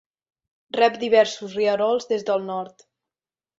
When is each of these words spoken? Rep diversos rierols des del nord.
Rep 0.77 0.97
diversos 1.03 1.55
rierols 1.59 2.11
des 2.15 2.27
del 2.33 2.51
nord. 2.51 2.89